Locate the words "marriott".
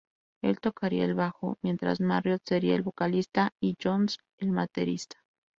2.01-2.41